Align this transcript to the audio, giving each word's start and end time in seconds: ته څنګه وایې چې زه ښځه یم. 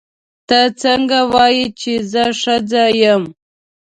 ته 0.47 0.59
څنګه 0.81 1.19
وایې 1.33 1.65
چې 1.79 1.93
زه 2.11 2.23
ښځه 2.41 2.83
یم. 3.01 3.23